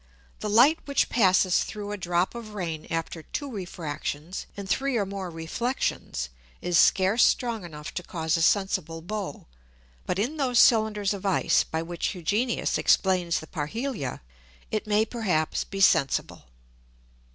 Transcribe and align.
The 0.39 0.49
Light 0.49 0.79
which 0.85 1.09
passes 1.09 1.63
through 1.63 1.91
a 1.91 1.95
drop 1.95 2.33
of 2.33 2.55
Rain 2.55 2.87
after 2.89 3.21
two 3.21 3.51
Refractions, 3.51 4.47
and 4.57 4.67
three 4.67 4.97
or 4.97 5.05
more 5.05 5.29
Reflexions, 5.29 6.29
is 6.59 6.75
scarce 6.75 7.23
strong 7.23 7.63
enough 7.63 7.93
to 7.93 8.01
cause 8.01 8.35
a 8.35 8.41
sensible 8.41 9.03
Bow; 9.03 9.45
but 10.07 10.17
in 10.17 10.37
those 10.37 10.57
Cylinders 10.57 11.13
of 11.13 11.23
Ice 11.23 11.63
by 11.63 11.83
which 11.83 12.15
Hugenius 12.15 12.79
explains 12.79 13.39
the 13.41 13.45
Parhelia, 13.45 14.21
it 14.71 14.87
may 14.87 15.05
perhaps 15.05 15.63
be 15.63 15.79
sensible. 15.79 16.45